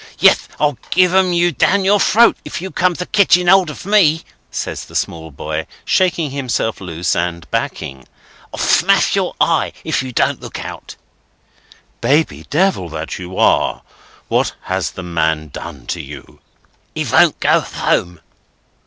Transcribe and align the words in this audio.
"Yes, 0.17 0.47
I'll 0.59 0.79
give 0.89 1.13
'em 1.13 1.31
you 1.31 1.51
down 1.51 1.85
your 1.85 1.99
throat, 1.99 2.35
if 2.43 2.59
you 2.59 2.71
come 2.71 2.95
a 2.99 3.05
ketching 3.05 3.45
hold 3.45 3.69
of 3.69 3.85
me," 3.85 4.23
says 4.49 4.85
the 4.85 4.95
small 4.95 5.29
boy, 5.29 5.67
shaking 5.85 6.31
himself 6.31 6.81
loose, 6.81 7.15
and 7.15 7.47
backing. 7.51 8.07
"I'll 8.51 8.57
smash 8.59 9.15
your 9.15 9.35
eye, 9.39 9.73
if 9.83 10.01
you 10.01 10.11
don't 10.11 10.41
look 10.41 10.59
out!" 10.65 10.95
"Baby 12.01 12.47
Devil 12.49 12.89
that 12.89 13.19
you 13.19 13.37
are, 13.37 13.83
what 14.27 14.53
has 14.61 14.89
the 14.89 15.03
man 15.03 15.49
done 15.49 15.85
to 15.85 16.01
you?" 16.01 16.39
"He 16.95 17.05
won't 17.05 17.39
go 17.39 17.59
home." 17.59 18.21